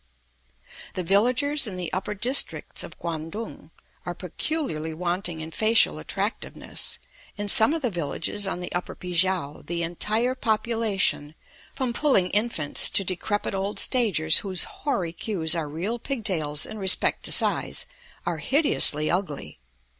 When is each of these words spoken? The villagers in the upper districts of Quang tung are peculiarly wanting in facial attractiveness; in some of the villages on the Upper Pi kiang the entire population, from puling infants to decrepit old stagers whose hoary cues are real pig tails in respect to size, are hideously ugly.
The 0.95 1.03
villagers 1.03 1.67
in 1.67 1.75
the 1.75 1.93
upper 1.93 2.15
districts 2.15 2.83
of 2.83 2.97
Quang 2.97 3.29
tung 3.29 3.69
are 4.03 4.15
peculiarly 4.15 4.95
wanting 4.95 5.41
in 5.41 5.51
facial 5.51 5.99
attractiveness; 5.99 6.97
in 7.37 7.47
some 7.47 7.71
of 7.71 7.83
the 7.83 7.91
villages 7.91 8.47
on 8.47 8.61
the 8.61 8.71
Upper 8.73 8.95
Pi 8.95 9.09
kiang 9.13 9.63
the 9.67 9.83
entire 9.83 10.33
population, 10.33 11.35
from 11.75 11.93
puling 11.93 12.31
infants 12.31 12.89
to 12.89 13.03
decrepit 13.03 13.53
old 13.53 13.77
stagers 13.77 14.39
whose 14.39 14.63
hoary 14.63 15.13
cues 15.13 15.53
are 15.55 15.69
real 15.69 15.99
pig 15.99 16.25
tails 16.25 16.65
in 16.65 16.79
respect 16.79 17.21
to 17.25 17.31
size, 17.31 17.85
are 18.25 18.37
hideously 18.39 19.11
ugly. 19.11 19.59